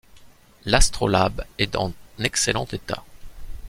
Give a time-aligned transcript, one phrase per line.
[0.65, 3.03] L’astrolabe est en excellent état.